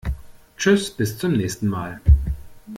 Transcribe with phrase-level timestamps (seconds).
[0.57, 2.01] Tschüß, bis zum nächsen mal!